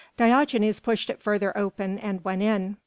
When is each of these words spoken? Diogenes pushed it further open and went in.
Diogenes 0.17 0.79
pushed 0.79 1.11
it 1.11 1.21
further 1.21 1.55
open 1.55 1.99
and 1.99 2.23
went 2.25 2.41
in. 2.41 2.77